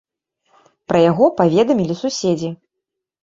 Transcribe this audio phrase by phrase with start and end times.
[0.91, 2.49] Пра яго паведамілі суседзі.